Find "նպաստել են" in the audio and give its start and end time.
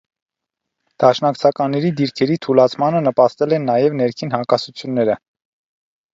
3.09-3.69